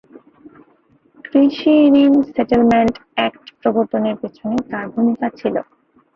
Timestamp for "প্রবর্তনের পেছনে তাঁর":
3.61-4.85